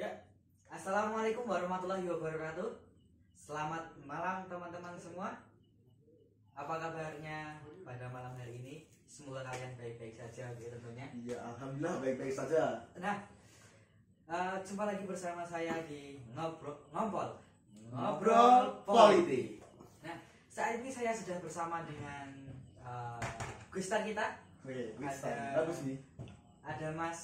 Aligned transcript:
Ya, 0.00 0.08
Assalamualaikum 0.72 1.44
warahmatullahi 1.44 2.08
wabarakatuh. 2.08 2.72
Selamat 3.36 3.84
malam 4.08 4.48
teman-teman 4.48 4.96
semua. 4.96 5.44
Apa 6.56 6.80
kabarnya 6.80 7.60
pada 7.84 8.08
malam 8.08 8.32
hari 8.32 8.64
ini? 8.64 8.74
Semoga 9.04 9.44
kalian 9.44 9.76
baik-baik 9.76 10.16
saja 10.16 10.56
gitu 10.56 10.72
tentunya. 10.72 11.04
Iya, 11.12 11.36
alhamdulillah 11.52 12.00
baik-baik 12.00 12.32
saja. 12.32 12.80
Nah, 12.96 13.28
eh, 14.24 14.56
jumpa 14.64 14.88
lagi 14.88 15.04
bersama 15.04 15.44
saya 15.44 15.84
di 15.84 16.16
ngobrol 16.32 16.80
ngompol. 16.96 17.36
Ngobrol 17.92 18.80
politik. 18.88 19.60
Nah, 20.00 20.16
saat 20.48 20.80
ini 20.80 20.88
saya 20.88 21.12
sudah 21.12 21.44
bersama 21.44 21.84
dengan 21.84 22.48
uh, 22.80 23.20
Gustar 23.68 24.08
kita. 24.08 24.40
Oke. 24.64 24.96
Ada- 24.96 25.60
Bagus 25.60 25.84
nih. 25.84 26.00
Ada 26.64 26.88
Mas 26.96 27.20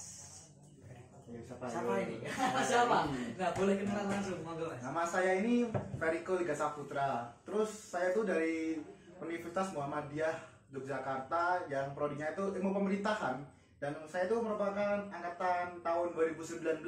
Ya, 1.27 1.43
siapa, 1.43 1.67
siapa 1.67 1.93
ini? 2.07 2.23
Siapa? 2.63 2.99
Nah, 3.35 3.51
boleh 3.51 3.75
kenalan 3.83 4.07
langsung, 4.07 4.47
monggo 4.47 4.71
Mas. 4.71 4.79
Nama 4.79 5.03
saya 5.03 5.43
ini 5.43 5.67
Feriko 5.99 6.39
Liga 6.39 6.55
Saputra. 6.55 7.27
Terus 7.43 7.67
saya 7.67 8.15
tuh 8.15 8.23
dari 8.23 8.79
Universitas 9.19 9.75
Muhammadiyah 9.75 10.39
Yogyakarta 10.71 11.67
yang 11.67 11.99
prodinya 11.99 12.31
itu 12.31 12.55
ilmu 12.63 12.71
pemerintahan 12.79 13.43
dan 13.83 13.93
saya 14.07 14.31
itu 14.31 14.39
merupakan 14.39 15.11
angkatan 15.11 15.83
tahun 15.83 16.07
2019 16.15 16.87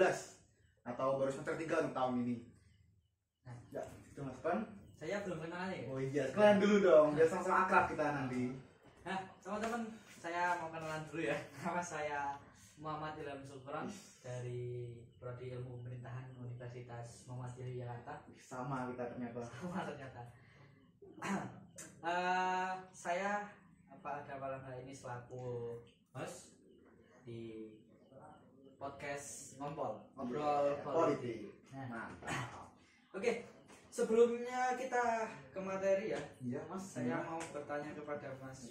atau 0.87 1.09
baru 1.19 1.31
semester 1.35 1.59
3 1.59 1.83
untuk 1.83 1.95
tahun 1.99 2.15
ini. 2.23 2.37
Nah. 3.43 3.57
Ya, 3.75 3.83
itu 4.07 4.21
Mas 4.23 4.39
Pan. 4.39 4.63
Saya 4.99 5.19
belum 5.27 5.39
kenal 5.47 5.67
ya. 5.71 5.83
Oh 5.91 5.99
iya, 5.99 6.25
kenalan 6.31 6.59
dulu 6.63 6.77
dong, 6.83 7.09
biar 7.19 7.27
sama-sama 7.27 7.67
akrab 7.67 7.91
kita 7.91 8.07
nanti. 8.07 8.55
Nah, 9.03 9.19
teman-teman, 9.43 9.83
saya 10.19 10.59
mau 10.63 10.71
kenalan 10.71 11.03
dulu 11.11 11.23
ya. 11.27 11.39
Nama 11.63 11.83
saya 11.83 12.39
Muhammad 12.79 13.19
Ilham 13.19 13.43
Sukron 13.43 13.91
dari 14.23 14.95
Prodi 15.19 15.51
Ilmu 15.51 15.83
Pemerintahan 15.83 16.31
Universitas 16.39 17.27
Muhammadiyah 17.27 17.83
Jakarta. 17.83 18.23
Sama 18.39 18.87
kita 18.95 19.05
ternyata. 19.11 19.43
Sama 19.43 19.83
ternyata. 19.87 20.23
Eh, 21.99 22.73
saya 22.91 23.47
apa 23.87 24.23
ada 24.23 24.35
malam 24.35 24.59
hari 24.67 24.83
ini 24.83 24.91
selaku 24.91 25.79
host 26.11 26.59
di 27.23 27.71
podcast 28.79 29.59
ngompol 29.63 30.03
ngobrol 30.19 30.75
Iya, 30.75 30.83
politik. 30.83 31.39
Nah, 31.71 31.87
Mantap. 31.87 32.71
Oke, 33.19 33.47
sebelumnya 33.91 34.75
kita 34.75 35.31
ke 35.55 35.61
materi 35.63 36.15
ya. 36.15 36.23
Iya, 36.43 36.67
Mas. 36.67 36.83
Saya 36.99 37.23
mau 37.27 37.39
bertanya 37.51 37.95
kepada 37.95 38.27
Mas 38.43 38.67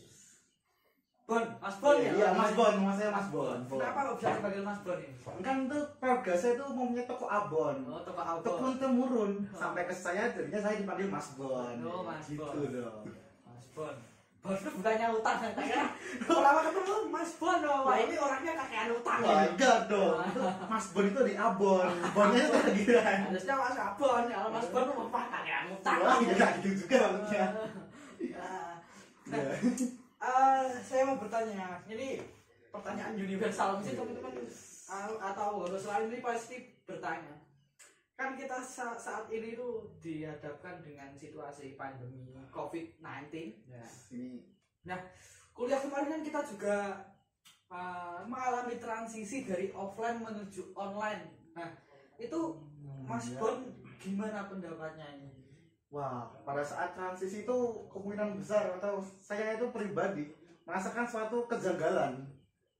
Bon, 1.28 1.44
Mas 1.60 1.76
Bon 1.84 1.92
ya? 2.00 2.12
Iya, 2.16 2.28
Mas 2.32 2.56
Bon, 2.56 2.72
mas 2.88 2.96
saya 2.96 3.12
Mas 3.12 3.28
Bon. 3.28 3.60
Kenapa 3.68 4.00
kok 4.08 4.16
bisa 4.16 4.40
dipanggil 4.40 4.64
Mas 4.64 4.80
Bon 4.80 4.96
ini? 4.96 5.12
Kan 5.44 5.68
tuh 5.68 5.84
keluarga 6.00 6.32
saya 6.32 6.54
tuh 6.56 6.72
mempunyai 6.72 7.04
toko 7.04 7.28
abon. 7.28 7.76
Oh, 7.84 8.00
toko 8.00 8.22
Albon. 8.24 8.48
Turun 8.48 8.76
temurun 8.80 9.32
Oh. 9.44 9.60
sampai 9.60 9.84
ke 9.84 9.92
saya 9.92 10.32
jadinya 10.32 10.56
saya 10.56 10.80
dipanggil 10.80 11.12
Mas 11.12 11.36
Bon. 11.36 11.76
Oh, 11.84 12.08
Mas 12.08 12.32
gitu 12.32 12.40
Bon. 12.40 12.64
dong. 12.72 13.04
Mas 13.44 13.66
Bon. 13.76 13.96
Bon 14.40 14.56
itu 14.56 14.70
bukannya 14.72 15.08
utang, 15.12 15.36
saya 15.44 15.52
kira. 15.52 15.86
Pertama 16.32 16.60
ketemu 16.64 16.96
Mas 17.12 17.32
Bon, 17.36 17.60
oh, 17.60 17.80
wah 17.84 17.98
ini 18.00 18.16
orangnya 18.16 18.54
kakean 18.56 18.90
utang. 18.96 19.20
Wah, 19.20 19.44
enggak 19.52 19.78
dong. 19.92 20.16
Mas 20.72 20.86
Bon 20.96 21.04
itu 21.04 21.20
di 21.28 21.34
abon. 21.36 21.92
Bonnya 22.16 22.40
itu 22.40 22.56
lagi 22.56 22.84
kan. 22.88 23.18
Harusnya 23.28 23.56
Mas 23.60 23.76
Abon, 23.76 24.24
kalau 24.32 24.48
Mas 24.48 24.68
Bon 24.72 24.84
mau 24.96 25.12
apa 25.12 25.20
kakean 25.28 25.64
utang. 25.76 25.98
Wah, 26.00 26.16
ya 26.24 26.32
enggak 26.32 26.52
gitu 26.64 26.88
juga 26.88 27.00
maksudnya. 27.12 27.48
Nah, 28.32 28.72
Iya. 30.18 30.74
eh, 30.74 30.82
saya 30.82 31.02
mau 31.06 31.22
bertanya, 31.22 31.82
ini 31.86 32.22
pertanyaan 32.74 33.14
universal 33.18 33.78
mesti 33.78 33.98
teman-teman 33.98 34.34
uh, 34.90 35.12
atau 35.22 35.66
harus 35.66 35.86
lain 35.86 36.10
ini 36.14 36.20
pasti 36.22 36.56
bertanya. 36.86 37.36
Kan 38.18 38.34
kita 38.34 38.58
sa- 38.58 38.98
saat 38.98 39.30
ini 39.30 39.54
tuh 39.54 39.94
dihadapkan 40.02 40.82
dengan 40.82 41.14
situasi 41.14 41.78
pandemi 41.78 42.34
COVID-19. 42.50 43.30
Ya. 43.70 43.86
Ini 44.10 44.42
Kuliah 45.54 45.82
kemarin 45.82 46.10
kan 46.10 46.22
kita 46.22 46.42
juga 46.46 46.78
uh, 47.70 48.22
mengalami 48.30 48.78
transisi 48.78 49.42
dari 49.42 49.74
offline 49.74 50.22
menuju 50.22 50.74
online. 50.78 51.34
Nah, 51.58 51.74
itu 52.22 52.40
Mas 53.06 53.34
Iya. 53.34 53.42
Bon 53.42 53.58
gimana 53.98 54.46
pendapatnya 54.46 55.18
ini? 55.18 55.27
Wah, 55.88 56.28
pada 56.44 56.60
saat 56.60 56.92
transisi 56.92 57.48
itu 57.48 57.58
kemungkinan 57.88 58.36
besar 58.36 58.76
atau 58.76 59.00
saya 59.24 59.56
itu 59.56 59.72
pribadi 59.72 60.28
merasakan 60.68 61.08
suatu 61.08 61.48
kejanggalan. 61.48 62.28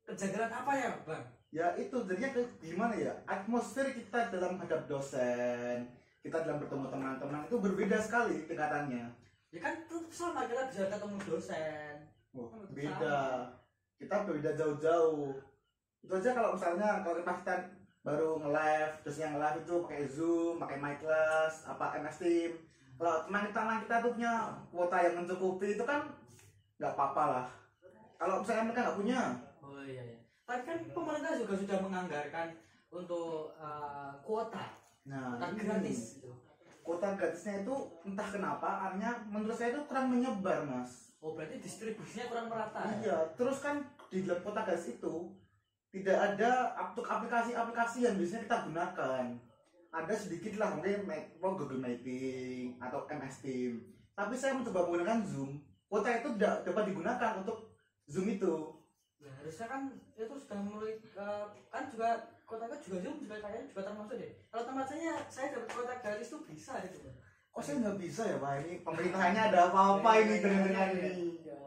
Kejanggalan 0.04 0.52
apa 0.52 0.72
ya, 0.76 0.92
Bang? 1.08 1.24
Ya 1.48 1.72
itu 1.80 1.96
jadinya 2.04 2.36
ke, 2.36 2.42
gimana 2.60 2.92
ya 3.00 3.16
atmosfer 3.24 3.96
kita 3.96 4.28
dalam 4.28 4.60
hadap 4.60 4.84
dosen, 4.84 5.88
kita 6.20 6.44
dalam 6.44 6.60
bertemu 6.60 6.92
teman-teman 6.92 7.48
itu 7.48 7.56
berbeda 7.64 7.98
sekali 8.04 8.44
tingkatannya. 8.44 9.08
Ya 9.56 9.60
kan 9.64 9.88
tetap 9.88 10.12
sama 10.12 10.44
kita 10.44 10.68
bisa 10.68 10.92
ketemu 10.92 11.18
dosen. 11.24 11.94
Oh, 12.36 12.52
beda. 12.76 13.48
Kita 13.96 14.28
beda 14.28 14.52
jauh-jauh. 14.60 15.40
Itu 16.04 16.12
aja 16.12 16.36
kalau 16.36 16.60
misalnya 16.60 17.00
kalau 17.08 17.24
kita 17.24 17.56
baru 18.04 18.30
nge-live, 18.44 18.96
terus 19.08 19.18
yang 19.24 19.40
live 19.40 19.58
itu 19.64 19.76
pakai 19.88 20.04
Zoom, 20.12 20.60
pakai 20.60 20.78
My 20.84 20.96
Class, 21.00 21.64
apa 21.64 21.96
MS 22.04 22.20
Team. 22.20 22.52
Kalau 22.98 23.16
teman-teman 23.30 23.86
kita 23.86 23.96
tuh 24.02 24.12
punya 24.18 24.34
kuota 24.74 24.98
yang 25.06 25.16
mencukupi 25.22 25.78
itu 25.78 25.84
kan 25.86 26.10
nggak 26.82 26.94
apa-apa 26.98 27.24
lah. 27.30 27.48
Kalau 28.18 28.42
misalnya 28.42 28.64
mereka 28.66 28.82
nggak 28.90 28.98
punya, 28.98 29.22
Oh 29.62 29.84
iya 29.86 30.02
ya. 30.02 30.18
Tapi 30.48 30.62
kan 30.66 30.78
pemerintah 30.90 31.38
juga 31.38 31.54
sudah 31.60 31.78
menganggarkan 31.84 32.48
untuk 32.90 33.52
uh, 33.60 34.16
kuota, 34.24 34.64
nah 35.04 35.36
kuota 35.36 35.60
gratis 35.60 36.18
gitu. 36.18 36.32
kuota 36.82 37.20
gratisnya 37.20 37.68
itu 37.68 37.76
entah 38.08 38.28
kenapa, 38.32 38.70
artinya 38.90 39.12
menurut 39.28 39.54
saya 39.54 39.76
itu 39.76 39.82
kurang 39.86 40.08
menyebar 40.08 40.64
mas. 40.64 41.12
Oh 41.20 41.36
berarti 41.36 41.60
distribusinya 41.60 42.32
kurang 42.32 42.48
merata. 42.48 42.80
ya? 42.80 42.96
Iya, 43.04 43.18
terus 43.36 43.60
kan 43.60 43.84
di 44.08 44.24
dalam 44.24 44.40
kota 44.40 44.64
gas 44.64 44.88
itu 44.88 45.36
tidak 45.92 46.16
ada 46.16 46.74
aplikasi-aplikasi 46.96 48.08
yang 48.08 48.16
biasanya 48.16 48.44
kita 48.48 48.58
gunakan. 48.72 49.26
Ada 49.98 50.14
sedikit 50.14 50.62
lah 50.62 50.78
mungkin 50.78 51.10
Ma- 51.10 51.18
apa, 51.18 51.48
Google 51.58 51.82
Meeting 51.82 52.78
atau 52.78 53.10
MS 53.10 53.42
Team. 53.42 53.82
Tapi 54.14 54.34
saya 54.38 54.54
mencoba 54.54 54.86
menggunakan 54.86 55.26
Zoom. 55.26 55.58
Kota 55.90 56.10
itu 56.14 56.30
tidak 56.38 56.62
dapat 56.70 56.84
digunakan 56.94 57.32
untuk 57.42 57.74
Zoom 58.06 58.30
itu. 58.30 58.54
Ya, 59.18 59.34
harusnya 59.42 59.66
kan 59.66 59.82
itu 60.14 60.36
sudah 60.38 60.60
mulai 60.62 60.94
eh, 61.02 61.46
kan 61.74 61.90
juga 61.90 62.22
kota 62.46 62.70
kan 62.70 62.78
juga 62.78 62.98
Zoom 63.02 63.18
juga 63.18 63.42
kayaknya 63.42 63.66
juga 63.74 63.82
termasuk 63.90 64.16
deh. 64.22 64.32
Kalau 64.54 64.64
tempat 64.70 64.86
saya 64.86 65.14
saya 65.26 65.48
dapat 65.58 65.70
kuota 65.74 65.96
gratis 66.06 66.30
tuh 66.30 66.42
bisa 66.46 66.78
gitu. 66.86 67.10
Kok 67.50 67.64
saya 67.66 67.76
nggak 67.82 67.98
bisa 67.98 68.22
ya 68.30 68.38
Pak? 68.38 68.54
Ini 68.62 68.74
pemerintahannya 68.86 69.42
ada 69.50 69.60
apa-apa 69.74 70.10
ini 70.22 70.36
dengan 70.46 70.70
ini. 70.94 71.42
Iya. 71.42 71.60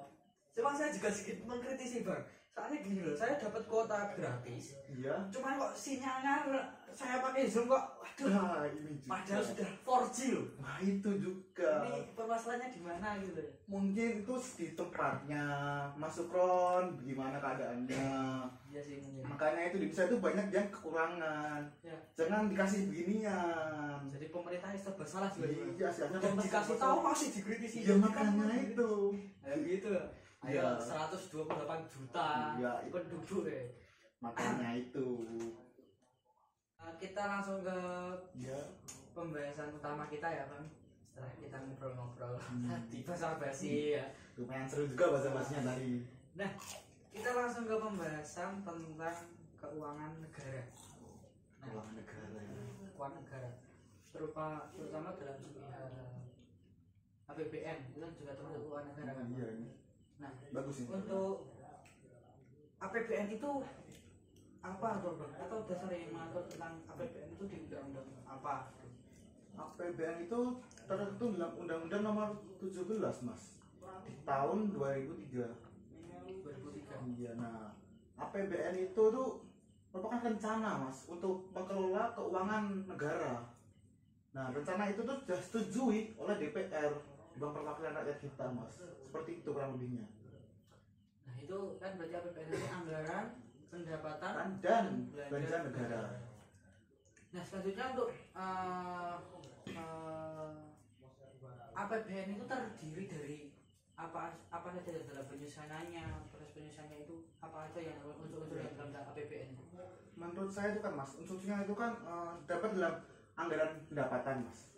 Cuma 0.54 0.70
saya 0.70 0.94
juga 0.94 1.10
sedikit 1.10 1.42
mengkritisi 1.50 2.06
bang. 2.06 2.22
Soalnya 2.50 2.78
gini 2.82 3.00
loh, 3.00 3.14
saya 3.14 3.38
dapat 3.38 3.62
kuota 3.64 4.10
gratis. 4.18 4.74
Iya. 4.90 5.14
Cuman 5.30 5.54
kok 5.56 5.72
sinyalnya 5.72 6.34
saya 6.90 7.22
pakai 7.22 7.46
zoom 7.46 7.70
kok, 7.70 8.02
waduh. 8.02 8.26
Nah, 8.26 8.66
ini 8.66 8.98
juga. 8.98 9.14
Padahal 9.14 9.42
sudah 9.46 9.68
4G 9.86 10.18
loh. 10.34 10.46
Wah, 10.58 10.78
itu 10.82 11.10
juga. 11.16 11.72
Ini 11.86 12.10
permasalahannya 12.12 12.68
di 12.74 12.80
mana 12.82 13.08
gitu 13.22 13.38
ya? 13.38 13.52
Mungkin 13.70 14.10
itu 14.26 14.34
di 14.58 14.66
tempatnya 14.74 15.44
masuk 15.94 16.34
ron, 16.34 16.98
gimana 17.06 17.38
keadaannya. 17.38 18.10
Iya 18.70 18.80
sih 18.82 19.02
mungkin. 19.02 19.22
makanya 19.26 19.66
itu 19.66 19.76
di 19.82 19.86
bisa 19.90 20.06
itu 20.06 20.22
banyak 20.22 20.46
yang 20.50 20.70
kekurangan 20.70 21.62
Ya. 21.82 21.96
jangan 22.14 22.46
dikasih 22.46 22.86
beginian 22.86 23.98
Jadi 24.06 24.30
pemerintah 24.30 24.70
itu 24.70 24.86
serba 24.86 25.02
salah 25.02 25.30
juga. 25.34 25.50
Iya 25.50 25.88
sih 25.90 26.06
dikasih 26.06 26.76
tahu 26.78 26.98
masih 27.02 27.28
dikritisi. 27.34 27.78
ya 27.82 27.94
makanya 27.98 28.58
itu 28.62 28.90
Ya 29.42 29.54
gitu. 29.58 29.90
Ayo 30.40 30.56
Iya. 30.56 30.68
128 30.80 31.84
juta 31.86 32.56
Iya. 32.56 32.72
penduduk 32.88 33.44
deh. 33.44 33.64
makanya 34.20 34.76
itu 34.76 35.08
Nah, 36.76 36.92
kita 36.96 37.22
langsung 37.22 37.60
ke 37.60 37.76
ya 38.34 38.56
pembahasan 39.12 39.68
utama 39.70 40.04
kita 40.06 40.24
ya 40.26 40.44
bang. 40.46 40.64
Setelah 41.06 41.32
kita 41.36 41.56
ngobrol-ngobrol 41.58 42.34
Hmm. 42.40 42.64
tadi 42.72 42.98
bahasa 43.02 43.36
basi 43.36 43.92
ya. 43.94 44.04
lumayan 44.34 44.64
seru 44.64 44.84
juga 44.86 45.12
bahasa 45.12 45.28
bahasanya 45.30 45.62
tadi 45.66 46.04
Kita 47.10 47.30
langsung 47.34 47.64
ke 47.64 47.74
pembahasan 47.74 48.62
tentang 48.62 48.80
keuangan 49.58 50.12
negara. 50.18 50.62
Nah, 51.60 51.66
keuangan 51.68 51.94
negara 51.94 52.26
ya 52.40 52.64
keuangan 52.90 53.16
negara 53.18 53.50
berupa 54.10 54.46
terutama 54.72 55.08
dalam 55.14 55.38
eh, 55.40 56.20
APBN 57.26 57.78
itu 57.88 57.98
kan 57.98 58.10
juga 58.16 58.32
termasuk 58.34 58.60
keuangan 58.64 58.88
negara 58.90 59.12
kan. 59.14 59.26
iya 59.28 59.46
ini 59.54 59.68
Nah, 60.20 60.32
bagus 60.52 60.84
ini 60.84 60.92
untuk 60.92 61.48
APBN 62.80 63.28
itu 63.32 63.50
apa 64.60 64.88
bang? 65.00 65.16
Atau 65.40 65.58
dasar 65.64 65.88
yang 65.88 66.12
mengatur 66.12 66.44
tentang 66.48 66.84
APBN 66.84 67.28
itu 67.32 67.44
di 67.48 67.56
undang-undang 67.64 68.08
apa? 68.28 68.72
APBN 69.60 70.28
itu 70.28 70.40
tertentu 70.88 71.24
dalam 71.36 71.52
Undang-Undang 71.60 72.02
Nomor 72.02 72.28
17 72.60 73.26
mas 73.26 73.60
di 74.06 74.14
tahun 74.24 74.72
2003 74.72 75.44
2003. 76.40 77.16
iya 77.16 77.30
nah 77.36 77.76
APBN 78.16 78.76
itu 78.90 79.02
tuh 79.12 79.44
merupakan 79.92 80.20
rencana 80.22 80.86
mas 80.86 81.04
untuk 81.10 81.50
mengelola 81.52 82.14
keuangan 82.16 82.64
negara 82.88 83.50
nah 84.30 84.48
rencana 84.54 84.94
itu 84.94 85.02
tuh 85.02 85.16
sudah 85.26 85.38
disetujui 85.38 86.14
oleh 86.16 86.34
DPR 86.38 86.92
Dewan 87.36 87.52
Perwakilan 87.54 87.92
Rakyat 88.00 88.18
kita 88.22 88.46
mas. 88.50 88.74
Seperti 88.78 89.30
itu 89.42 89.48
kurang 89.50 89.78
lebihnya. 89.78 90.06
Nah 91.26 91.34
itu 91.38 91.58
kan 91.78 91.94
berarti 91.98 92.14
APBN 92.16 92.48
itu 92.50 92.68
anggaran 92.70 93.26
pendapatan 93.70 94.32
Kan 94.34 94.50
dan 94.58 94.86
belanja 95.14 95.58
negara. 95.70 96.02
Nah 97.30 97.42
selanjutnya 97.46 97.84
untuk 97.94 98.08
eh, 98.14 99.16
eh, 99.70 100.50
APBN 101.78 102.28
itu 102.34 102.44
terdiri 102.44 103.04
dari 103.06 103.38
apa 104.00 104.32
apa 104.48 104.68
saja 104.72 104.96
dalam 105.04 105.28
penyusunannya 105.28 106.04
proses 106.32 106.56
penyusunannya 106.56 107.04
itu 107.04 107.28
apa 107.44 107.68
aja 107.68 107.80
yang 107.84 108.00
unsur-unsur 108.00 108.56
yang 108.56 108.72
dalam 108.72 109.12
APBN 109.12 109.52
menurut 110.16 110.48
saya 110.48 110.72
itu 110.72 110.80
kan 110.80 110.96
mas 110.96 111.12
unsurnya 111.20 111.68
itu 111.68 111.76
kan 111.76 111.92
eh, 112.00 112.32
dapat 112.48 112.70
dalam 112.80 112.94
anggaran 113.36 113.84
pendapatan 113.92 114.48
mas 114.48 114.72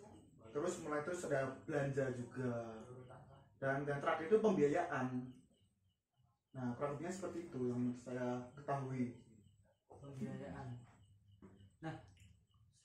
terus 0.53 0.85
mulai 0.85 1.01
terus 1.01 1.25
ada 1.25 1.57
belanja 1.65 2.13
juga. 2.13 2.85
Dan 3.57 3.89
yang 3.89 3.99
terakhir 3.99 4.29
itu 4.29 4.37
pembiayaan. 4.37 5.07
Nah 6.53 6.67
kurang 6.77 6.95
lebihnya 6.95 7.09
seperti 7.09 7.49
itu 7.49 7.59
yang 7.73 7.97
saya 8.05 8.53
ketahui. 8.53 9.17
Pembiayaan. 9.89 10.77
Nah 11.81 11.95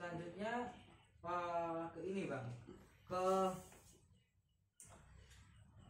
selanjutnya 0.00 0.72
eh, 1.20 1.82
ke 1.92 2.00
ini 2.08 2.22
bang. 2.32 2.46
Ke 3.04 3.24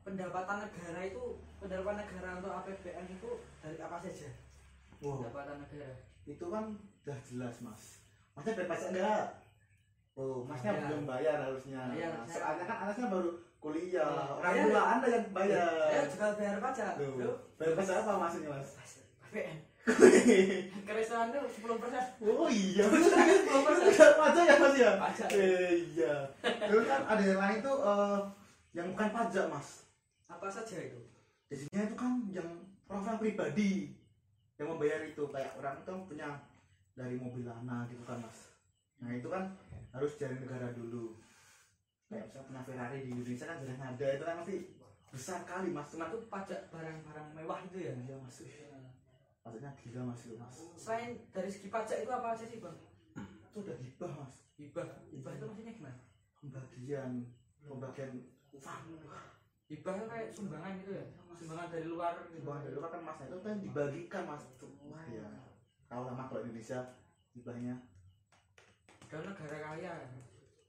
pendapatan 0.03 0.67
negara 0.67 1.01
itu 1.07 1.23
pendapatan 1.63 1.97
negara 2.03 2.29
untuk 2.43 2.53
APBN 2.59 3.07
itu 3.07 3.31
dari 3.63 3.79
apa 3.79 3.97
saja? 4.03 4.31
Wow. 4.99 5.23
Pendapatan 5.23 5.63
negara. 5.63 5.95
Itu 6.27 6.51
kan 6.51 6.75
udah 7.07 7.19
jelas 7.23 7.55
mas. 7.63 8.03
Masnya 8.35 8.57
bayar 8.59 8.69
pajak 8.73 8.91
enggak 8.95 9.48
oh 10.19 10.43
masnya 10.43 10.75
Bayar. 10.75 10.85
belum 10.85 11.03
bayar 11.07 11.37
harusnya. 11.47 11.81
Nah, 11.81 11.95
saya- 12.27 12.27
soalnya 12.27 12.65
kan 12.67 12.77
anaknya 12.83 13.07
baru 13.07 13.31
kuliah. 13.59 14.03
Iya. 14.03 14.07
orang 14.35 14.53
Bayar. 14.53 14.67
tua 14.67 14.83
anda 14.85 15.07
yang 15.09 15.27
bayar. 15.31 15.71
Juga 16.05 16.27
bayar 16.35 16.57
pajak 16.59 16.93
Loh, 16.99 17.37
bayar 17.55 17.73
pajak 17.75 17.97
apa 18.03 18.13
maksudnya 18.19 18.51
mas? 18.51 18.71
APBN 19.23 19.59
keresahan 20.85 21.33
10 21.33 21.81
persen. 21.81 22.05
Oh 22.21 22.49
iya. 22.49 22.85
10 22.93 23.49
persen. 23.65 23.87
Pajak 24.15 24.45
ya 24.45 24.55
mas 24.59 24.75
ya? 24.75 24.91
Pajak. 24.97 25.29
Eh, 25.33 25.73
iya. 25.89 26.15
Terus 26.43 26.85
kan 26.85 27.01
ada 27.07 27.23
yang 27.23 27.39
lain 27.39 27.59
tuh 27.61 27.77
eh, 27.79 28.19
yang 28.75 28.87
bukan 28.93 29.09
pajak 29.09 29.47
mas. 29.49 29.89
Apa 30.27 30.47
saja 30.47 30.77
itu? 30.77 31.01
Jadinya 31.49 31.89
itu 31.89 31.97
kan 31.97 32.13
yang 32.29 32.49
orang-orang 32.85 33.17
pribadi 33.19 33.97
yang 34.57 34.69
membayar 34.69 35.01
itu. 35.01 35.23
Kayak 35.29 35.57
orang 35.57 35.79
itu 35.79 35.93
punya 36.05 36.29
dari 36.93 37.17
mobil 37.17 37.45
lana 37.45 37.89
gitu 37.89 38.05
kan 38.05 38.21
mas. 38.21 38.48
Nah 38.99 39.11
itu 39.15 39.29
kan 39.31 39.45
harus 39.95 40.13
dari 40.19 40.37
negara 40.39 40.75
dulu. 40.75 41.15
Kayak 42.09 42.25
misalnya 42.33 42.47
punya 42.49 42.63
Ferrari 42.65 42.99
di 43.05 43.11
Indonesia 43.13 43.47
kan 43.47 43.59
jarang 43.61 43.83
ada 43.85 44.07
itu 44.17 44.25
kan 44.25 44.37
pasti 44.41 44.57
besar 45.09 45.41
kali 45.45 45.69
mas. 45.71 45.89
Cuma 45.93 46.09
itu 46.09 46.19
pajak 46.27 46.61
barang-barang 46.73 47.29
mewah 47.37 47.59
itu 47.65 47.79
ya 47.85 47.93
iya 47.95 48.17
mas. 48.19 48.39
Maksudnya 49.45 49.73
gila 49.81 50.03
mas 50.13 50.21
itu 50.29 50.35
mas. 50.37 50.57
selain 50.77 51.11
dari 51.33 51.49
segi 51.49 51.69
pajak 51.69 52.05
itu 52.05 52.11
apa 52.13 52.37
aja 52.37 52.45
sih 52.45 52.61
bang 52.61 52.77
Itu 53.49 53.59
udah 53.65 53.77
hibah 53.81 54.13
mas. 54.25 54.35
hibah 54.59 54.87
hibah 55.09 55.33
itu 55.39 55.45
maksudnya 55.49 55.73
gimana 55.73 55.99
Pembagian 56.39 57.11
pembagian 57.65 58.11
uang. 58.53 59.27
hibah 59.69 59.95
itu 59.97 60.07
kayak 60.09 60.29
sumbangan 60.33 60.73
gitu 60.81 60.93
ya 60.97 61.05
sumbangan 61.39 61.67
dari 61.71 61.87
luar 61.87 62.13
gitu. 62.29 62.43
Hibah 62.43 62.57
dari 62.61 62.75
luar 62.75 62.89
kan 62.91 63.03
mas. 63.07 63.17
Nah, 63.21 63.27
itu 63.31 63.39
kan 63.47 63.57
dibagikan 63.63 64.23
mas. 64.27 64.43
Wah 64.91 65.05
ya. 65.07 65.29
Tahu 65.89 66.03
lama 66.05 66.23
kalau 66.27 66.43
Indonesia 66.45 66.79
hibahnya. 67.33 67.75
Karena 69.09 69.25
negara 69.27 69.59
kaya 69.67 69.95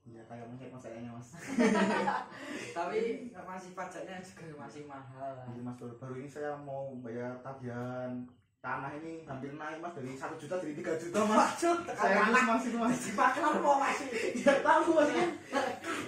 Iya 0.00 0.24
kayak 0.24 0.48
monyet 0.48 0.72
mas 0.72 0.80
kayaknya 0.80 1.12
mas. 1.12 1.28
tapi 2.76 3.00
masih 3.30 3.70
pajaknya 3.76 4.16
juga 4.18 4.56
masih 4.58 4.88
mahal 4.88 5.36
Jadi 5.44 5.60
mas 5.60 5.76
baru, 5.76 5.94
baru 6.00 6.14
ini 6.16 6.26
saya 6.26 6.56
mau 6.56 6.88
bayar 6.98 7.36
tagihan 7.44 8.24
tanah 8.58 8.96
ini 8.96 9.24
hampir 9.24 9.52
naik 9.54 9.78
mas 9.78 9.92
dari 9.92 10.16
satu 10.16 10.34
juta 10.34 10.56
jadi 10.56 10.72
tiga 10.72 10.92
juta 10.96 11.20
mas. 11.22 11.52
Saya 11.54 11.84
tekan 11.84 12.32
mas 12.48 12.64
itu 12.64 12.76
mas. 12.76 12.96
di 12.96 13.12
makalan 13.12 13.60
mau 13.60 13.76
masih 13.76 14.08
Ya 14.40 14.54
tahu 14.58 14.90
mas 14.96 15.10
kan. 15.12 15.30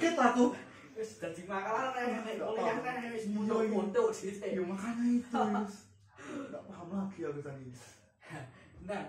Kaget 0.00 0.16
aku. 0.16 0.44
wis 0.92 1.10
dadi 1.16 1.42
makalan 1.44 1.92
nek 1.92 2.36
kuliah 2.36 2.76
nek 2.80 3.12
wis 3.12 3.24
Iya, 3.24 3.32
muncul 3.32 3.60
iya. 3.60 3.70
foto 3.70 4.02
sih 4.08 4.32
Ya 4.36 4.60
makanya 4.60 5.04
itu 5.08 5.36
mas. 5.52 5.74
Gak 6.48 6.62
paham 6.64 6.88
lagi 6.90 7.20
aku 7.22 7.40
tadi. 7.40 7.68
Nah, 8.82 9.04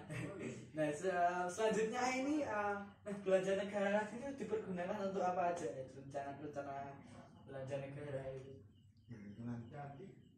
nah 0.77 0.87
se- 0.93 1.49
selanjutnya 1.49 2.01
ini 2.21 2.45
uh, 2.45 2.77
nah, 2.85 3.15
belanja 3.25 3.57
negara 3.57 4.05
itu 4.13 4.29
dipergunakan 4.37 5.09
untuk 5.09 5.23
apa 5.25 5.53
aja 5.53 5.65
ya? 5.65 5.83
rencana-rencana 5.97 6.93
belanja 7.49 7.75
negara 7.81 8.21
itu. 8.37 8.53
Ya 9.09 9.17
kan. 9.41 9.59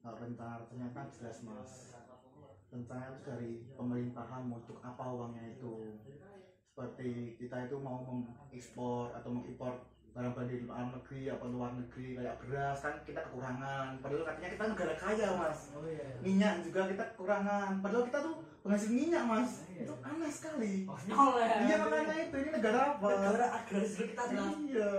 Nah, 0.03 0.13
rencana 0.15 0.63
ternyata 0.71 0.99
jelas 1.11 1.37
mas. 1.43 1.71
Rencana 2.71 3.03
itu 3.11 3.19
dari 3.27 3.51
pemerintahan 3.75 4.47
untuk 4.47 4.79
apa 4.79 5.03
uangnya 5.03 5.59
itu. 5.59 5.99
Seperti 6.75 7.39
kita 7.39 7.71
itu 7.71 7.79
mau 7.79 8.03
mengekspor 8.03 9.15
atau 9.15 9.31
mengimpor 9.31 9.94
barang-barang 10.15 10.47
dari 10.47 10.63
luar 10.63 10.87
negeri 10.89 11.21
apa 11.27 11.45
luar 11.45 11.71
negeri 11.75 12.07
kayak 12.15 12.35
beras 12.39 12.77
kan 12.79 12.95
kita 13.03 13.19
kekurangan 13.21 13.99
padahal 13.99 14.23
katanya 14.25 14.49
kita 14.49 14.63
negara 14.71 14.93
kaya 14.95 15.27
mas 15.35 15.59
Oh 15.69 15.83
iya. 15.83 16.07
minyak 16.19 16.63
juga 16.63 16.87
kita 16.87 17.03
kekurangan 17.11 17.71
padahal 17.79 18.03
kita 18.05 18.19
tuh 18.23 18.35
penghasil 18.63 18.89
minyak 18.89 19.23
mas 19.23 19.51
Iya. 19.67 19.83
itu 19.83 19.93
aneh 20.01 20.31
sekali 20.31 20.73
Oh 20.87 20.95
ya. 21.35 21.59
iya 21.61 21.75
makanya 21.77 22.15
itu 22.21 22.35
ini 22.37 22.49
negara 22.49 22.79
apa 22.95 23.05
negara 23.11 23.45
agraris 23.53 23.91
dulu 23.93 24.07
kita 24.07 24.21
adalah 24.25 24.51
iya 24.57 24.89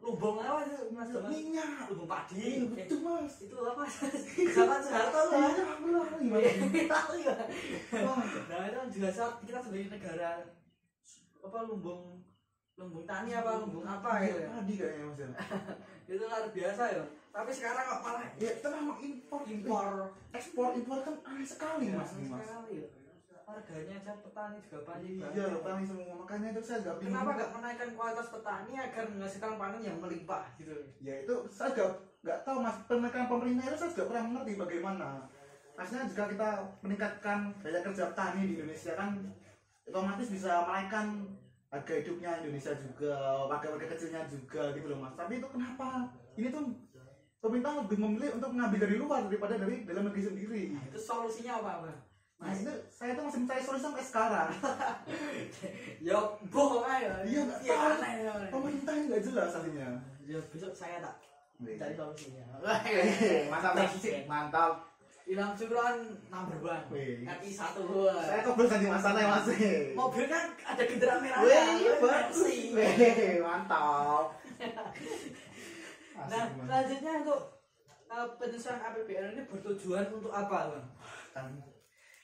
lubang 0.00 0.36
apa 0.38 0.60
itu 0.62 0.76
mas 0.90 1.08
minyak 1.26 1.70
Lubang 1.86 2.08
padi. 2.10 2.34
iya 2.40 2.64
betul 2.66 2.98
mas 3.00 3.34
Itu 3.38 3.56
apa? 3.58 3.82
Zaman 3.84 4.80
Soeharto 4.80 5.20
lah. 5.28 5.48
iya 5.52 5.64
lari 5.94 6.24
mas 6.24 6.44
Tahu 6.86 7.12
ya. 7.18 7.34
Nah 8.46 8.64
itu 8.64 8.76
kan 8.78 8.88
juga 8.90 9.08
saat 9.10 9.34
kita 9.40 9.60
sebagai 9.60 9.88
negara 9.90 10.40
apa 11.38 11.58
lumbung 11.62 12.24
lumbung 12.74 13.06
tani 13.06 13.30
apa 13.30 13.62
lumbung 13.62 13.86
apa 13.86 14.10
gitu 14.26 14.38
ya. 14.42 14.48
tadi 14.50 14.72
kayaknya 14.74 15.04
mas 15.06 15.18
ya 15.22 15.28
Itu 16.10 16.20
luar 16.28 16.44
biasa 16.52 16.82
ya. 16.90 17.04
Tapi 17.32 17.50
sekarang 17.50 17.84
kok 17.88 18.00
malah 18.04 18.24
ya 18.36 18.50
itu 18.52 18.68
memang 18.68 18.98
impor 19.00 19.40
impor 19.48 19.86
ekspor 20.30 20.68
impor 20.76 20.98
kan 21.00 21.14
aneh 21.24 21.46
sekali 21.46 21.86
mas 21.90 22.12
Aneh 22.12 22.28
mas 22.28 22.42
sekali 22.44 22.74
ya. 22.82 22.88
Harganya 23.44 23.94
aja 24.00 24.12
petani 24.24 24.56
juga 24.64 24.78
banget. 24.88 25.20
iya 25.36 25.44
petani 25.52 25.84
semua 25.84 26.16
makanya 26.16 26.48
itu 26.56 26.62
saya 26.64 26.78
gak 26.80 26.96
bingung 26.96 27.12
Kenapa 27.12 27.30
nggak 27.36 27.52
menaikkan 27.52 27.90
kualitas 27.92 28.28
petani 28.32 28.72
agar 28.74 29.04
menghasilkan 29.04 29.52
panen 29.60 29.82
yang 29.84 29.98
melimpah 30.00 30.44
gitu? 30.56 30.74
ya 31.04 31.14
itu 31.20 31.34
saya 31.52 31.68
juga 31.76 31.86
nggak 32.24 32.38
tahu 32.40 32.56
mas 32.64 32.76
penekanan 32.88 33.28
pemerintah 33.28 33.64
itu 33.68 33.76
saya 33.76 33.90
juga 33.92 34.04
kurang 34.08 34.26
mengerti 34.32 34.52
bagaimana 34.56 35.08
maksudnya 35.76 36.08
jika 36.08 36.24
kita 36.32 36.48
meningkatkan 36.80 37.38
daya 37.60 37.80
kerja 37.84 38.04
petani 38.16 38.40
di 38.48 38.54
Indonesia 38.56 38.92
kan 38.96 39.10
otomatis 39.84 40.28
bisa 40.32 40.52
menaikkan 40.64 41.06
harga 41.74 41.94
hidupnya 41.98 42.30
Indonesia 42.38 42.72
juga 42.78 43.14
warga-warga 43.50 43.86
kecilnya 43.90 44.22
juga 44.30 44.70
gitu 44.78 44.86
loh 44.94 44.98
mas. 45.02 45.14
Tapi 45.18 45.42
itu 45.42 45.48
kenapa? 45.50 46.06
Ini 46.38 46.54
tuh 46.54 46.62
pemerintah 47.42 47.72
lebih 47.82 47.98
memilih 47.98 48.30
untuk 48.38 48.50
mengambil 48.54 48.78
dari 48.86 48.96
luar 48.96 49.20
daripada 49.26 49.54
dari 49.58 49.82
dalam 49.82 50.06
negeri 50.06 50.22
sendiri. 50.22 50.62
Nah, 50.70 50.82
itu 50.86 50.98
solusinya 51.02 51.60
apa 51.60 51.72
bang? 51.84 52.00
nah 52.34 52.50
itu 52.50 52.66
saya 52.90 53.14
tuh 53.14 53.24
masih 53.30 53.40
mencari 53.46 53.62
solusi 53.62 53.84
sampai 53.88 54.04
sekarang. 54.04 54.48
Ya 56.04 56.18
bohong 56.52 56.84
aja. 56.84 57.24
Iya, 57.24 57.40
nggak 57.48 57.62
aneh 57.64 58.14
ya. 58.28 58.34
pemerintah 58.52 58.92
nggak 58.92 59.22
jelas 59.24 59.56
aslinya 59.56 59.96
Ya 60.20 60.36
besok 60.52 60.76
saya 60.76 61.00
tak 61.00 61.16
cari 61.64 61.94
solusinya. 61.96 62.44
mantap 63.52 63.72
mas 63.72 63.94
mantap 64.28 64.72
Ilham 65.24 65.56
Syukron 65.56 65.96
number 66.28 66.58
one. 66.60 66.84
RI 66.92 67.50
satu. 67.50 68.12
saya 68.12 68.44
kok 68.44 68.54
belum 68.60 68.76
di 68.76 68.88
masalah 68.92 69.20
ya 69.24 69.28
mas 69.32 69.48
Mobil 69.96 70.24
kan 70.28 70.46
ada 70.52 70.82
genderang 70.84 71.20
merah. 71.24 71.40
Wih, 71.40 71.96
bagus. 71.96 72.44
Mercy. 72.44 72.56
Wih, 72.76 73.40
mantap. 73.40 74.26
Nah, 76.14 76.46
selanjutnya 76.46 77.26
untuk 77.26 77.58
uh, 78.06 78.38
penyusunan 78.38 78.78
APBN 78.86 79.34
ini 79.34 79.42
bertujuan 79.50 80.06
untuk 80.14 80.30
apa, 80.30 80.70
Bang? 80.70 80.86
kan 81.34 81.50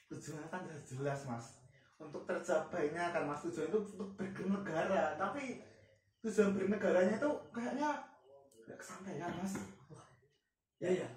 tujuannya 0.07 0.47
kan 0.47 0.63
jelas 0.87 1.27
mas 1.27 1.59
untuk 1.99 2.23
tercapainya 2.23 3.11
kan 3.11 3.27
mas 3.27 3.43
tujuan 3.43 3.67
itu 3.75 3.79
untuk 3.99 4.15
bernegara 4.15 5.19
tapi 5.19 5.59
tujuan 6.23 6.55
bernegaranya 6.55 7.19
itu 7.19 7.31
kayaknya 7.51 7.91
nggak 8.65 8.79
kesampaian 8.79 9.35
mas 9.35 9.55
Ya, 10.81 11.05
ya. 11.05 11.09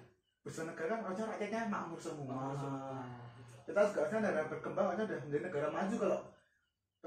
Tujuan 0.44 0.66
negara 0.68 0.88
kan 0.90 1.00
harusnya 1.02 1.26
rakyatnya 1.26 1.60
makmur 1.66 1.96
semua 1.98 2.52
Ah. 2.52 3.04
kita 3.64 3.80
juga 3.82 3.98
harusnya 4.02 4.20
negara 4.22 4.44
berkembang 4.46 4.86
harusnya 4.86 5.06
udah 5.06 5.18
menjadi 5.22 5.42
negara 5.42 5.66
maju 5.68 5.94
kalau 5.96 6.18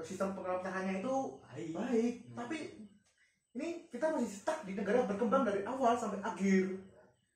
sistem 0.00 0.28
pemerintahannya 0.32 0.94
itu 0.98 1.14
Baik. 1.44 1.70
baik 1.72 2.14
Hmm. 2.24 2.36
tapi 2.36 2.58
ini 3.52 3.68
kita 3.88 4.06
masih 4.10 4.30
stuck 4.32 4.62
di 4.62 4.72
negara 4.72 5.02
berkembang 5.04 5.42
dari 5.42 5.62
awal 5.62 5.94
sampai 5.94 6.18
akhir 6.20 6.78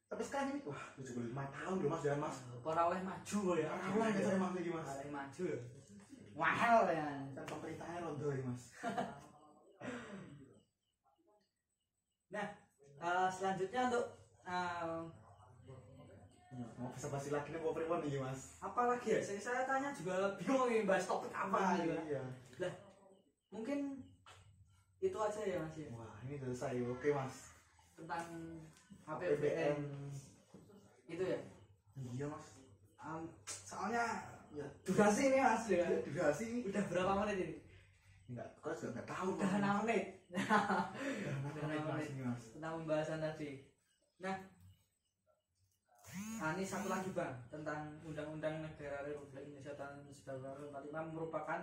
tapi 0.07 0.23
sekarang 0.23 0.49
ini 0.53 0.61
wah 0.63 0.83
75 0.95 1.33
tahun 1.49 1.77
loh 1.79 1.89
mas 1.89 2.03
dan 2.03 2.19
mas 2.19 2.37
Para 2.63 2.83
oleh 2.85 3.01
maju 3.01 3.41
ya. 3.57 3.67
Parah 3.67 3.95
lah 3.97 4.09
kita 4.13 4.31
emang 4.33 4.53
lagi 4.53 4.71
mas 4.71 4.87
oleh 4.93 5.09
maju 5.09 5.43
ya. 5.45 5.59
mahal 6.33 6.79
ya 6.87 7.07
kan 7.33 7.45
pemerintahnya 7.47 7.99
rondo 8.01 8.29
ya 8.29 8.43
mas 8.43 8.63
Eh, 13.03 13.29
selanjutnya 13.29 13.91
untuk 13.91 14.07
eh, 14.47 15.01
mau 16.79 16.91
bisa 16.95 17.09
basi 17.13 17.29
lagi 17.31 17.55
nih 17.55 17.61
bawa 17.61 17.75
priwon 17.77 18.01
nih 18.05 18.21
mas. 18.21 18.57
Apa 18.59 18.95
lagi 18.95 19.09
ya? 19.15 19.21
Saya, 19.23 19.41
saya 19.41 19.63
tanya 19.65 19.91
juga 19.95 20.37
bingung 20.39 20.69
ini 20.71 20.89
bahas 20.89 21.07
topik 21.07 21.33
apa 21.33 21.83
gitu 21.83 21.95
kan. 21.95 22.07
iya 22.07 22.23
mungkin 23.53 24.01
itu 25.03 25.19
aja 25.19 25.41
ya 25.45 25.59
mas 25.61 25.77
ya? 25.77 25.89
Wah 25.93 26.15
ini 26.25 26.35
selesai. 26.41 26.81
Oke 26.89 27.09
mas. 27.13 27.53
Tentang 27.99 28.27
APBN 29.07 29.79
itu 31.11 31.25
ya? 31.27 31.39
Iya 32.17 32.27
mas. 32.31 32.47
Am, 33.03 33.27
soalnya 33.45 34.05
iya 34.55 34.67
durasi 34.87 35.23
ini 35.31 35.39
mas 35.43 35.65
ya. 35.69 35.87
Durasi. 36.07 36.65
Udah 36.67 36.83
berapa 36.89 37.13
menit 37.23 37.39
ini? 37.39 37.57
Enggak 38.33 38.49
kau 38.63 38.73
juga 38.73 38.97
enggak 38.97 39.09
tahu 39.11 39.29
udah 39.37 39.51
enam 39.61 39.75
menit. 39.85 40.05
Udah 40.33 41.63
enam 41.67 41.85
menit 41.93 42.11
mas. 42.19 42.43
Tentang 42.57 42.83
pembahasan 42.83 43.21
tadi. 43.21 43.69
Nah 44.23 44.52
Nah, 46.13 46.53
ini 46.59 46.67
satu 46.67 46.93
lagi 46.93 47.09
bang 47.17 47.33
tentang 47.49 47.97
Undang-Undang 48.05 48.61
Negara 48.61 49.01
Republik 49.09 49.49
Indonesia 49.49 49.73
tahun 49.79 50.05
1945 50.13 51.15
merupakan 51.17 51.61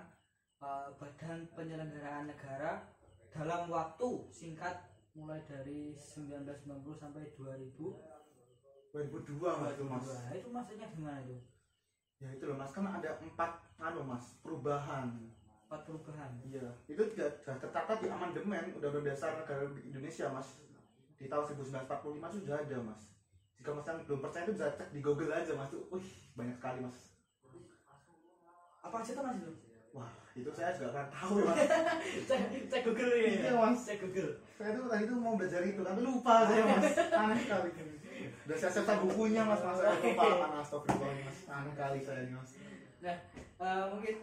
uh, 0.64 0.90
badan 0.98 1.46
penyelenggaraan 1.54 2.26
negara 2.34 2.90
dalam 3.30 3.70
waktu 3.70 4.10
singkat 4.34 4.90
mulai 5.14 5.46
dari 5.46 5.94
1990 5.94 6.66
sampai 6.98 7.30
2000 7.38 7.76
2002 8.90 9.38
mas. 9.38 9.70
Itu 9.78 9.86
mas. 9.86 10.06
Itu 10.34 10.50
maksudnya 10.50 10.88
gimana 10.90 11.22
itu? 11.22 11.38
ya 12.20 12.34
itu 12.34 12.44
loh 12.50 12.58
mas. 12.58 12.74
Kan 12.74 12.90
ada 12.90 13.22
empat 13.22 13.52
anu 13.78 14.02
mas 14.02 14.42
perubahan. 14.42 15.14
Empat 15.70 15.82
perubahan. 15.86 16.32
iya. 16.50 16.74
Itu 16.90 17.06
sudah 17.06 17.30
tercatat 17.46 18.02
di 18.02 18.10
amandemen 18.10 18.74
undang-undang 18.74 19.14
dasar 19.14 19.38
negara 19.38 19.70
Indonesia 19.78 20.26
mas. 20.34 20.58
Di 21.22 21.30
tahun 21.30 21.46
1945 21.54 22.42
sudah 22.42 22.58
ada 22.66 22.78
mas 22.82 23.19
jika 23.60 23.70
mas 23.70 23.84
belum 24.08 24.20
percaya 24.20 24.44
itu 24.44 24.54
bisa 24.56 24.72
cek 24.72 24.90
di 24.90 25.00
Google 25.00 25.30
aja 25.30 25.52
mas 25.54 25.68
tuh 25.68 25.84
wih 25.92 26.08
banyak 26.34 26.56
sekali 26.56 26.80
mas 26.80 26.98
Apa 28.80 28.96
aja 28.98 29.12
tuh 29.12 29.24
mas 29.24 29.36
itu? 29.38 29.52
wah 29.90 30.12
itu 30.32 30.50
saya 30.54 30.70
juga 30.72 30.94
kurang 30.94 31.10
tahu 31.12 31.34
ya 31.36 31.46
mas 31.46 31.58
cek, 32.30 32.40
cek 32.70 32.82
Google 32.86 33.12
ya. 33.12 33.26
Iya, 33.28 33.52
Mas. 33.54 33.80
Cek 33.84 33.98
Google. 34.00 34.32
saya 34.54 34.72
tuh 34.72 34.86
tadi 34.86 35.04
tuh 35.06 35.18
mau 35.18 35.34
belajar 35.34 35.62
itu 35.62 35.82
tapi 35.82 36.00
lupa 36.00 36.46
saya 36.46 36.64
mas 36.64 36.88
aneh 37.20 37.38
sekali 37.38 37.70
udah 38.46 38.58
saya 38.58 38.72
serta 38.72 38.94
bukunya 39.02 39.42
mas 39.44 39.60
mas 39.60 39.78
saya 39.78 39.94
lupa 39.94 40.24
kan 40.42 40.52
astagfirullah 40.58 41.16
mas 41.20 41.40
aneh 41.48 41.74
kali 41.74 42.00
saya 42.00 42.24
ini 42.24 42.34
mas 42.34 42.52
Eh, 43.00 43.84
mungkin 43.92 44.16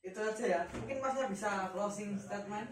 itu 0.00 0.14
aja 0.16 0.44
ya. 0.46 0.60
Mungkin 0.70 1.02
masnya 1.02 1.26
bisa 1.26 1.74
closing 1.74 2.14
statement 2.14 2.70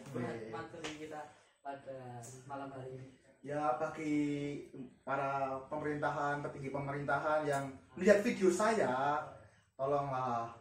materi 0.48 0.92
kita 0.94 1.34
pada 1.58 2.22
malam 2.46 2.70
hari 2.70 2.94
ini. 2.94 3.17
Ya 3.48 3.80
bagi 3.80 4.60
para 5.08 5.56
pemerintahan 5.72 6.44
petinggi 6.44 6.68
pemerintahan 6.68 7.48
yang 7.48 7.64
melihat 7.96 8.20
video 8.20 8.52
saya 8.52 9.24
tolonglah 9.72 10.52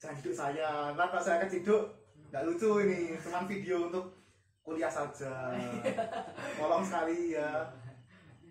jangan 0.00 0.16
hidup 0.18 0.34
saya. 0.34 0.70
Kalau 0.92 1.22
saya 1.22 1.38
keciduk 1.46 1.82
nggak 2.30 2.44
lucu 2.50 2.70
ini. 2.82 3.14
Cuman 3.20 3.44
video 3.46 3.76
untuk 3.88 4.06
kuliah 4.66 4.90
saja. 4.90 5.54
Tolong 6.58 6.82
sekali 6.82 7.38
ya. 7.38 7.70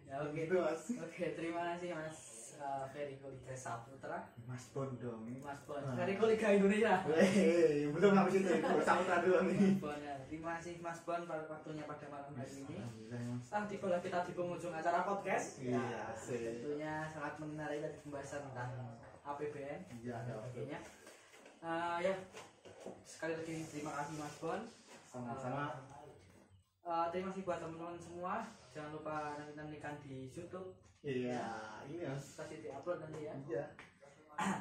Ya 0.07 0.23
oke. 0.23 0.31
gitu 0.31 0.55
mas. 0.61 0.83
Oke, 0.95 1.35
terima 1.35 1.75
kasih 1.75 1.91
Mas 1.91 2.17
uh, 2.65 2.85
Ferry 2.89 3.21
Liga 3.21 3.53
Saputra, 3.53 4.25
mas 4.49 4.73
Bondong 4.73 5.21
Mas 5.45 5.61
Bon. 5.69 5.77
Ah. 5.77 5.93
Ferry 5.93 6.17
Liga 6.17 6.47
Indonesia. 6.57 6.93
Weh, 7.05 7.93
belum 7.93 8.11
habis 8.17 8.41
itu 8.41 8.49
sampai 8.81 9.21
dulu 9.21 9.39
nih 9.45 9.77
Bon, 9.77 9.97
ya. 10.01 10.13
Terima 10.25 10.57
kasih 10.57 10.81
Mas 10.81 10.99
Bon 11.05 11.21
pada 11.29 11.45
waktunya 11.45 11.85
pada 11.85 12.05
malam 12.09 12.33
hari 12.33 12.65
ini. 12.65 12.77
Ah, 13.53 13.63
tibalah 13.69 14.01
kita 14.01 14.25
di 14.25 14.33
penghujung 14.33 14.73
acara 14.73 15.05
podcast. 15.05 15.61
Iya, 15.61 15.77
Ya, 15.77 16.05
tentunya 16.17 16.93
sangat 17.07 17.37
menarik 17.37 17.79
dari 17.85 17.97
pembahasan 18.01 18.41
tentang 18.49 18.73
APBN 19.21 19.79
Iya, 20.01 20.17
dan 20.25 20.33
ya, 20.33 20.33
sebagainya. 20.41 20.79
Eh, 21.65 21.97
ya, 22.09 22.13
sekali 23.05 23.33
lagi 23.37 23.55
terima 23.69 23.91
kasih 24.01 24.13
Mas 24.17 24.35
Bon. 24.41 24.61
sama-sama 25.05 25.94
Eh, 26.85 27.05
terima 27.09 27.33
kasih 27.33 27.41
buat 27.43 27.57
teman-teman 27.57 27.97
semua. 27.97 28.45
Jangan 28.69 28.93
lupa 28.93 29.15
nanti 29.35 29.53
nantikan 29.55 29.97
di 29.99 30.29
YouTube. 30.29 30.77
iya 31.01 31.45
ini 31.85 32.01
mas 32.01 32.33
Pasti 32.33 32.61
diupload 32.61 32.97
nanti 32.99 33.25
ya. 33.25 33.33
iya 33.45 33.65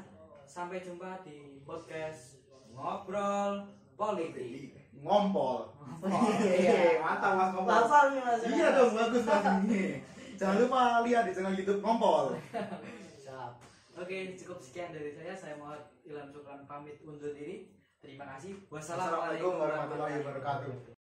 Sampai 0.46 0.80
jumpa 0.80 1.20
di 1.20 1.36
podcast 1.62 2.40
ngobrol 2.68 3.64
politik. 3.94 4.76
ngompol 4.94 5.72
Iya. 6.04 7.00
mantap 7.00 7.32
mas 7.34 7.50
ngompol 7.50 7.72
Lafal 7.74 8.04
nih 8.12 8.20
mas. 8.20 8.40
iya 8.44 8.66
dong 8.72 8.92
bagus 8.92 9.24
mas 9.24 9.44
ini 9.64 9.82
jangan 10.36 10.56
lupa 10.60 10.80
lihat 11.02 11.24
di 11.24 11.32
channel 11.32 11.52
YouTube 11.52 11.80
ngompol 11.80 12.36
Siap. 13.24 13.52
Oke, 13.96 14.16
cukup 14.34 14.60
sekian 14.60 14.92
dari 14.92 15.12
saya. 15.12 15.32
Saya 15.32 15.56
Muhammad 15.56 15.80
Ilham 16.04 16.28
Sukran 16.28 16.64
pamit 16.64 17.00
undur 17.00 17.32
diri. 17.32 17.72
Terima 18.00 18.28
kasih. 18.32 18.60
Wassalamualaikum 18.68 19.54
warahmatullahi 19.54 20.20
wabarakatuh 20.20 20.94